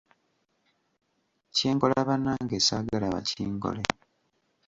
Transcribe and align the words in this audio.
Kye 1.55 1.69
nkola 1.75 1.99
bannange 2.07 2.57
saagala 2.67 3.05
bakinkole. 3.13 3.83